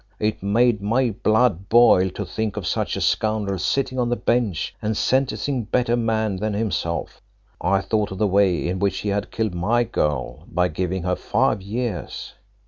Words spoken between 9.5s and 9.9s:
my